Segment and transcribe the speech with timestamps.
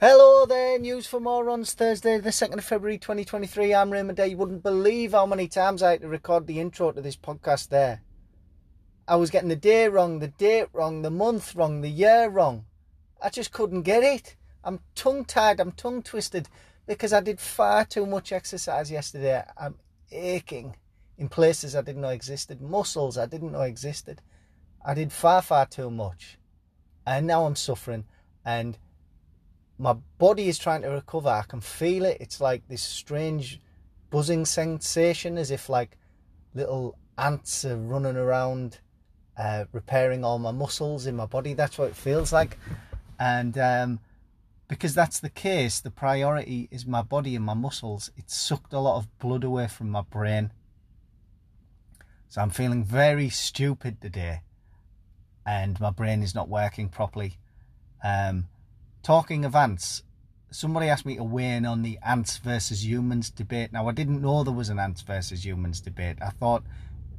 [0.00, 3.74] Hello there, news for morons, Thursday, the 2nd of February 2023.
[3.74, 4.26] I'm Raymond Ayre.
[4.28, 7.70] You wouldn't believe how many times I had to record the intro to this podcast
[7.70, 8.02] there.
[9.08, 12.66] I was getting the day wrong, the date wrong, the month wrong, the year wrong.
[13.20, 14.36] I just couldn't get it.
[14.62, 16.48] I'm tongue tied, I'm tongue twisted
[16.86, 19.42] because I did far too much exercise yesterday.
[19.56, 19.74] I'm
[20.12, 20.76] aching
[21.16, 24.22] in places I didn't know existed, muscles I didn't know existed.
[24.86, 26.38] I did far, far too much.
[27.04, 28.04] And now I'm suffering.
[28.44, 28.78] And
[29.78, 31.28] my body is trying to recover.
[31.28, 32.18] I can feel it.
[32.20, 33.60] It's like this strange
[34.10, 35.96] buzzing sensation, as if like
[36.54, 38.78] little ants are running around,
[39.36, 41.54] uh, repairing all my muscles in my body.
[41.54, 42.58] That's what it feels like.
[43.20, 44.00] And um,
[44.68, 48.10] because that's the case, the priority is my body and my muscles.
[48.16, 50.52] It sucked a lot of blood away from my brain.
[52.28, 54.42] So I'm feeling very stupid today,
[55.46, 57.38] and my brain is not working properly.
[58.04, 58.48] Um,
[59.02, 60.02] Talking of ants,
[60.50, 63.72] somebody asked me to weigh in on the ants versus humans debate.
[63.72, 66.18] Now, I didn't know there was an ants versus humans debate.
[66.20, 66.64] I thought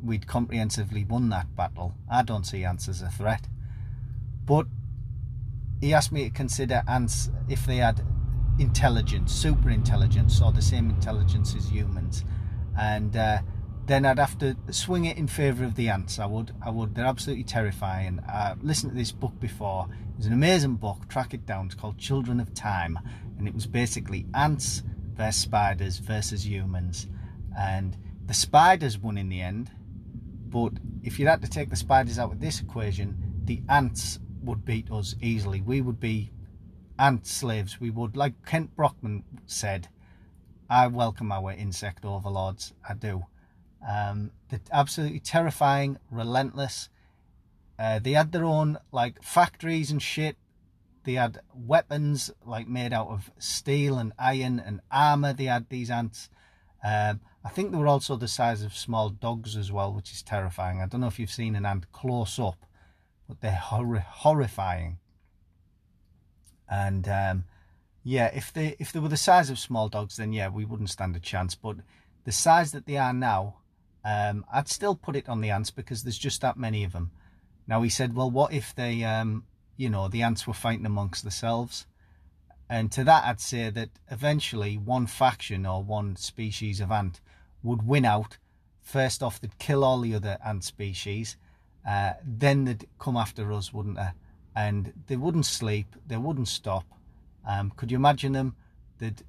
[0.04, 1.96] we'd comprehensively won that battle.
[2.10, 3.48] I don't see ants as a threat.
[4.46, 4.68] But
[5.82, 8.06] he asked me to consider ants if they had
[8.60, 12.26] intelligence, super intelligence, or the same intelligence as humans.
[12.78, 13.40] And uh,
[13.86, 16.20] then I'd have to swing it in favour of the ants.
[16.20, 16.96] I would, I would.
[16.96, 18.20] They're absolutely terrifying.
[18.28, 19.88] I listened to this book before.
[20.20, 21.08] It was an amazing book.
[21.08, 21.68] Track it down.
[21.68, 23.00] It's called Children of Time,
[23.38, 27.08] and it was basically ants versus spiders versus humans,
[27.58, 27.96] and
[28.26, 29.72] the spiders won in the end.
[30.50, 34.66] But if you had to take the spiders out of this equation, the ants would
[34.66, 35.62] beat us easily.
[35.62, 36.32] We would be
[37.00, 37.80] ant slaves.
[37.80, 39.88] We would, like Kent Brockman said,
[40.70, 42.74] I welcome our insect overlords.
[42.86, 43.26] I do.
[43.90, 44.32] Um,
[44.70, 46.90] absolutely terrifying, relentless.
[47.80, 50.36] Uh, they had their own like factories and shit.
[51.06, 55.32] They had weapons like made out of steel and iron and armor.
[55.32, 56.30] They had these ants.
[56.84, 60.22] Um, I think they were also the size of small dogs as well, which is
[60.22, 60.82] terrifying.
[60.82, 62.66] I don't know if you've seen an ant close up,
[63.30, 65.00] but they're hor- horrifying.
[66.70, 67.46] And um,
[68.04, 70.90] yeah, if they if they were the size of small dogs, then yeah, we wouldn't
[70.90, 71.56] stand a chance.
[71.56, 71.78] But
[72.26, 73.56] the size that they are now,
[74.04, 77.12] um, I'd still put it on the ants because there's just that many of them.
[77.70, 79.44] Now he said, well, what if they, um,
[79.78, 81.86] you know, the ants were fighting amongst themselves?
[82.68, 87.22] And to that, I'd say that eventually one faction or one species of ant
[87.62, 88.38] would win out.
[88.82, 91.38] First off, they'd kill all the other ant species.
[91.88, 94.10] Uh, then they'd come after us, wouldn't they?
[94.56, 95.96] And they wouldn't sleep.
[96.08, 96.86] They wouldn't stop.
[97.48, 98.56] Um, could you imagine them?
[98.98, 99.22] They'd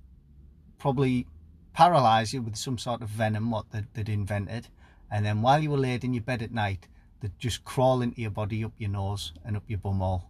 [0.78, 1.27] probably
[1.75, 4.69] paralyze you with some sort of venom what they'd, they'd invented
[5.11, 6.89] and then while you were laid in your bed at night
[7.20, 10.22] they'd just crawl into your body up your nose and up your bumhole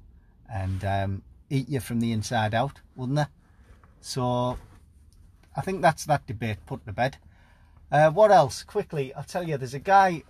[0.53, 3.27] and um, eat you from the inside out wouldn't they?
[4.01, 4.59] So
[5.57, 7.17] i think that's that debate put to bed.
[7.91, 8.63] Uh, what else?
[8.63, 10.23] Quickly i'll tell you there's a guy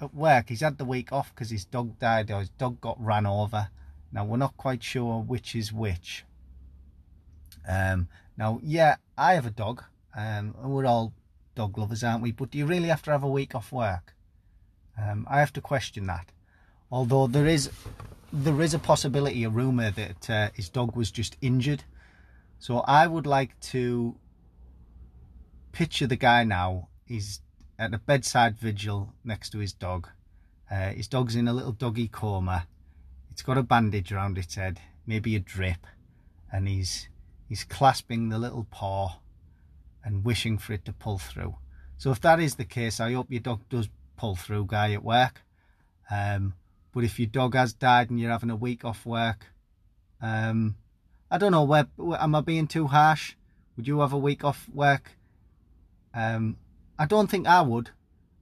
[0.00, 3.02] at work he's had the week off because his dog died or his dog got
[3.02, 3.68] ran over.
[4.12, 6.24] Now we're not quite sure which is which.
[7.68, 9.84] Um, now yeah i have a dog
[10.16, 11.12] um, we're all
[11.54, 12.32] dog lovers, aren't we?
[12.32, 14.14] But do you really have to have a week off work?
[15.00, 16.30] Um, I have to question that.
[16.90, 17.70] Although there is
[18.32, 21.84] there is a possibility, a rumour that uh, his dog was just injured.
[22.58, 24.16] So I would like to
[25.72, 26.88] picture the guy now.
[27.06, 27.40] He's
[27.78, 30.08] at a bedside vigil next to his dog.
[30.70, 32.66] Uh, his dog's in a little doggy coma.
[33.30, 35.86] It's got a bandage around its head, maybe a drip,
[36.52, 37.08] and he's
[37.48, 39.18] he's clasping the little paw
[40.04, 41.56] and wishing for it to pull through.
[41.98, 45.04] So if that is the case, I hope your dog does pull through, guy at
[45.04, 45.42] work.
[46.10, 46.54] Um,
[46.92, 49.46] but if your dog has died and you're having a week off work,
[50.20, 50.76] um,
[51.30, 53.34] I don't know, where, am I being too harsh?
[53.76, 55.10] Would you have a week off work?
[56.14, 56.56] Um,
[56.98, 57.90] I don't think I would.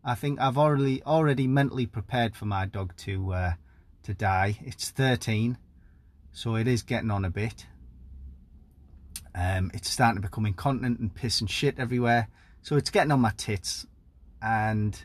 [0.05, 3.53] I think I've already already mentally prepared for my dog to uh,
[4.03, 4.59] to die.
[4.63, 5.57] It's 13,
[6.33, 7.67] so it is getting on a bit.
[9.35, 12.29] Um, it's starting to become incontinent and piss and shit everywhere.
[12.61, 13.87] So it's getting on my tits.
[14.43, 15.03] And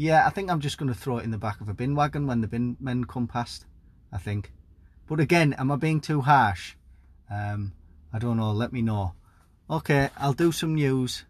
[0.00, 1.94] yeah, I think I'm just going to throw it in the back of a bin
[1.94, 3.66] wagon when the bin men come past.
[4.10, 4.50] I think.
[5.06, 6.74] But again, am I being too harsh?
[7.30, 7.74] Um,
[8.10, 8.50] I don't know.
[8.50, 9.12] Let me know.
[9.68, 11.24] Okay, I'll do some news.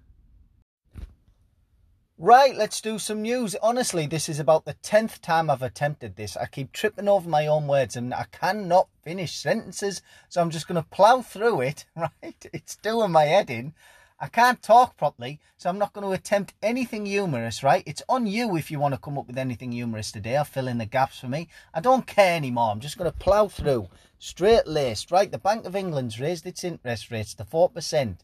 [2.16, 3.56] Right, let's do some news.
[3.60, 6.36] Honestly, this is about the 10th time I've attempted this.
[6.36, 10.68] I keep tripping over my own words and I cannot finish sentences, so I'm just
[10.68, 12.46] going to plough through it, right?
[12.52, 13.74] It's doing my head in.
[14.22, 17.82] I can't talk properly, so I'm not going to attempt anything humorous, right?
[17.86, 20.68] It's on you if you want to come up with anything humorous today or fill
[20.68, 21.48] in the gaps for me.
[21.72, 22.70] I don't care anymore.
[22.70, 23.88] I'm just going to plough through.
[24.18, 25.32] Straight laced, right?
[25.32, 28.18] The Bank of England's raised its interest rates to 4%.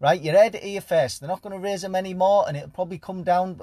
[0.00, 0.20] Right?
[0.20, 1.20] You're heard it here first.
[1.20, 3.60] They're not going to raise them anymore, and it'll probably come down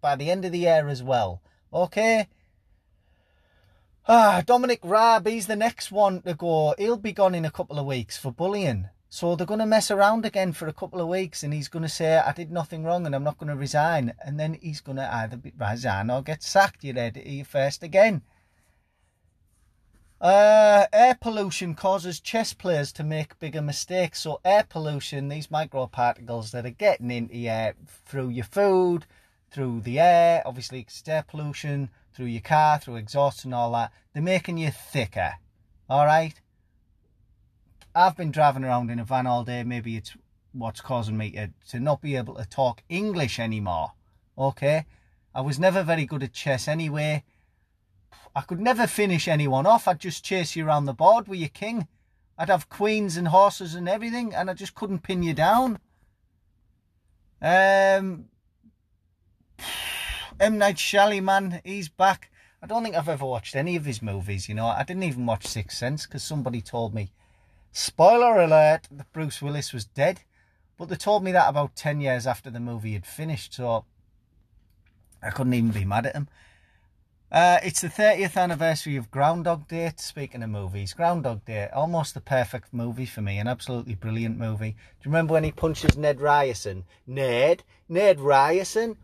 [0.00, 1.40] by the end of the year as well.
[1.72, 2.26] Okay?
[4.08, 6.74] Ah, Dominic Raab, he's the next one to go.
[6.76, 8.88] He'll be gone in a couple of weeks for bullying.
[9.14, 11.82] So they're going to mess around again for a couple of weeks and he's going
[11.82, 14.14] to say, I did nothing wrong and I'm not going to resign.
[14.24, 16.82] And then he's going to either resign or get sacked.
[16.82, 18.22] You read it first again.
[20.18, 24.22] Uh, air pollution causes chess players to make bigger mistakes.
[24.22, 27.74] So air pollution, these microparticles that are getting into your
[28.06, 29.04] through your food,
[29.50, 33.92] through the air, obviously it's air pollution, through your car, through exhaust and all that,
[34.14, 35.34] they're making you thicker.
[35.90, 36.40] All right?
[37.94, 39.62] I've been driving around in a van all day.
[39.64, 40.16] Maybe it's
[40.52, 43.92] what's causing me to, to not be able to talk English anymore.
[44.36, 44.86] Okay?
[45.34, 47.24] I was never very good at chess anyway.
[48.34, 49.86] I could never finish anyone off.
[49.86, 51.86] I'd just chase you around the board with your king.
[52.38, 55.78] I'd have queens and horses and everything, and I just couldn't pin you down.
[57.42, 58.26] Um,
[60.40, 60.56] M.
[60.58, 62.30] Night Shyamalan, he's back.
[62.62, 64.66] I don't think I've ever watched any of his movies, you know.
[64.66, 67.12] I didn't even watch Sixth Sense because somebody told me
[67.72, 70.20] Spoiler alert, Bruce Willis was dead.
[70.76, 73.84] But they told me that about 10 years after the movie had finished, so
[75.22, 76.28] I couldn't even be mad at him.
[77.30, 79.92] Uh, it's the 30th anniversary of Groundhog Day.
[79.96, 84.72] Speaking of movies, Groundhog Day, almost the perfect movie for me, an absolutely brilliant movie.
[84.72, 86.84] Do you remember when he punches Ned Ryerson?
[87.06, 88.96] Ned, Ned Ryerson,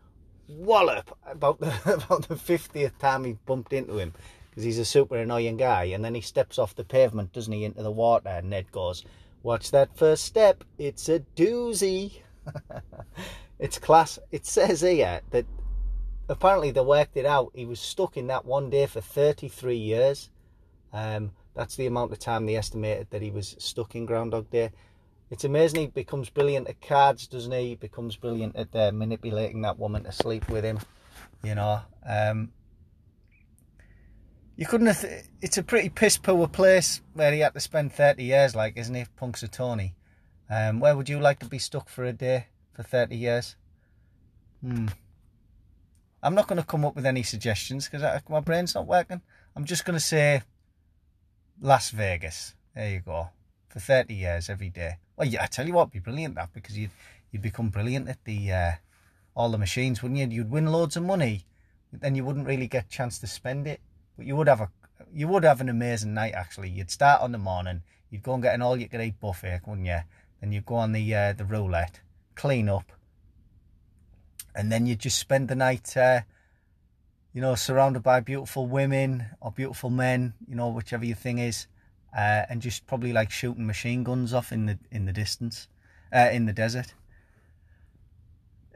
[0.47, 4.13] wallop about the about the 50th time he bumped into him
[4.59, 5.85] because he's a super annoying guy.
[5.85, 8.27] And then he steps off the pavement, doesn't he, into the water.
[8.27, 9.05] And Ned goes,
[9.41, 10.65] Watch that first step.
[10.77, 12.15] It's a doozy.
[13.59, 14.19] it's class.
[14.33, 15.45] It says here that
[16.27, 17.53] apparently they worked it out.
[17.55, 20.29] He was stuck in that one day for 33 years.
[20.91, 24.71] Um, that's the amount of time they estimated that he was stuck in Groundhog Day.
[25.31, 27.69] It's amazing he becomes brilliant at cards, doesn't he?
[27.69, 30.79] He becomes brilliant at uh, manipulating that woman to sleep with him,
[31.43, 31.79] you know.
[32.05, 32.51] Um,
[34.59, 34.99] you couldn't have.
[34.99, 38.75] Th- it's a pretty piss poor place where he had to spend 30 years, like,
[38.75, 39.93] isn't he, Punxsutawney?
[40.49, 43.55] Um, where would you like to be stuck for a day for 30 years?
[44.61, 44.87] Hmm.
[46.21, 49.21] I'm not going to come up with any suggestions because my brain's not working.
[49.55, 50.41] I'm just going to say
[51.61, 52.53] Las Vegas.
[52.75, 53.29] There you go.
[53.69, 54.97] For 30 years every day.
[55.15, 56.91] Well, yeah, I tell you what, it'd be brilliant that because you'd
[57.31, 58.71] you'd become brilliant at the uh,
[59.37, 60.27] all the machines, wouldn't you?
[60.27, 61.45] You'd win loads of money,
[61.93, 63.79] then you wouldn't really get a chance to spend it.
[64.19, 64.69] But you would have a
[65.13, 66.69] you would have an amazing night actually.
[66.69, 69.61] You'd start on the morning, you'd go and get an all you could eat buffet,
[69.65, 69.99] wouldn't you?
[70.41, 72.01] Then you'd go on the uh, the roulette,
[72.35, 72.91] clean up,
[74.53, 76.21] and then you'd just spend the night, uh,
[77.31, 81.67] you know, surrounded by beautiful women or beautiful men, you know, whichever your thing is,
[82.13, 85.69] uh, and just probably like shooting machine guns off in the in the distance,
[86.13, 86.93] uh, in the desert.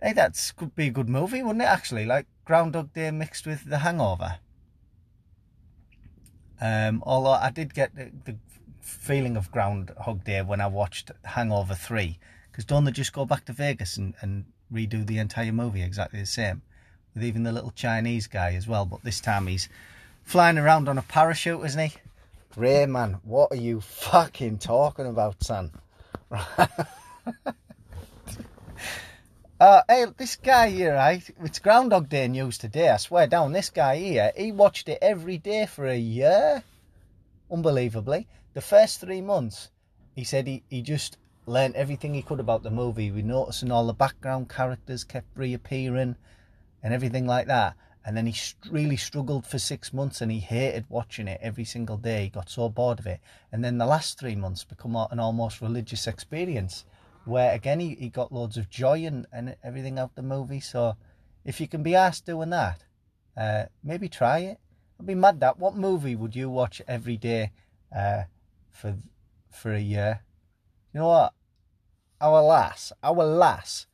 [0.02, 1.68] Hey, that's could be a good movie, wouldn't it?
[1.68, 4.40] Actually, like Groundhog Day mixed with The Hangover.
[6.64, 8.38] Um, although I did get the, the,
[8.80, 12.18] feeling of Groundhog Day when I watched Hangover 3.
[12.52, 16.20] Because don't they just go back to Vegas and, and redo the entire movie exactly
[16.20, 16.62] the same?
[17.14, 18.86] With even the little Chinese guy as well.
[18.86, 19.68] But this time he's
[20.24, 21.98] flying around on a parachute, isn't he?
[22.56, 25.72] Ray, man, what are you fucking talking about, son?
[29.64, 31.24] Uh, hey, this guy here, right?
[31.42, 32.90] It's Groundhog Day news today.
[32.90, 36.66] I swear down, this guy here, he watched it every day for a year.
[37.50, 38.28] Unbelievably.
[38.56, 39.70] The first three months,
[40.18, 43.10] he said he, he just learned everything he could about the movie.
[43.10, 46.18] We noticing all the background characters kept reappearing
[46.84, 47.76] and everything like that.
[48.06, 48.36] And then he
[48.70, 52.24] really struggled for six months and he hated watching it every single day.
[52.24, 53.22] He got so bored of it.
[53.50, 56.84] And then the last three months become an almost religious experience
[57.26, 60.60] where again he, he got loads of joy and, and everything out the movie.
[60.60, 60.96] So
[61.46, 62.84] if you can be asked doing that,
[63.38, 64.60] uh, maybe try it.
[65.00, 65.60] I'd be mad that.
[65.60, 67.52] What movie would you watch every day
[67.96, 68.24] uh,
[68.72, 68.96] for
[69.50, 70.22] for a year?
[70.94, 71.34] You know what?
[72.22, 73.88] Our lass, our lass,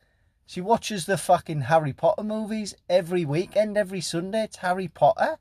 [0.46, 4.44] she watches the fucking Harry Potter movies every weekend, every Sunday.
[4.44, 5.38] It's Harry Potter.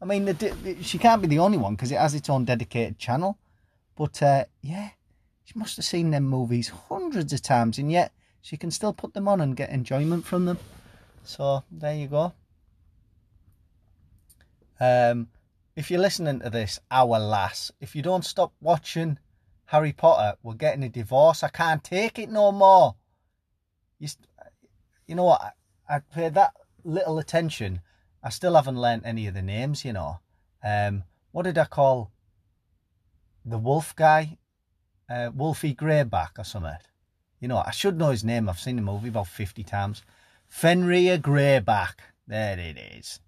[0.00, 2.98] I mean, the, she can't be the only one because it has its own dedicated
[2.98, 3.38] channel.
[3.96, 4.90] But uh, yeah,
[5.44, 9.14] she must have seen them movies hundreds of times, and yet she can still put
[9.14, 10.58] them on and get enjoyment from them.
[11.24, 12.32] So there you go.
[14.80, 15.28] Um,
[15.76, 19.18] if you're listening to this, our lass, if you don't stop watching
[19.66, 21.42] Harry Potter, we're getting a divorce.
[21.42, 22.96] I can't take it no more.
[23.98, 24.08] You,
[25.06, 25.40] you know what?
[25.88, 26.52] I, I paid that
[26.84, 27.80] little attention.
[28.22, 30.20] I still haven't learnt any of the names, you know.
[30.64, 32.10] Um, what did I call
[33.44, 34.38] the wolf guy?
[35.12, 36.72] Uh, Wolfie Greyback or something.
[37.38, 38.48] You know, I should know his name.
[38.48, 40.02] I've seen the movie about 50 times.
[40.48, 41.94] Fenrir Greyback.
[42.26, 43.20] There it is.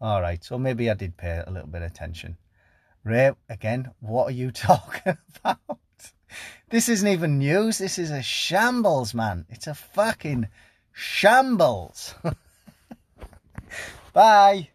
[0.00, 2.36] All right, so maybe I did pay a little bit of attention.
[3.02, 5.58] Ray, again, what are you talking about?
[6.70, 7.78] This isn't even news.
[7.78, 9.46] This is a shambles, man.
[9.48, 10.46] It's a fucking
[10.92, 12.14] shambles.
[14.12, 14.68] Bye.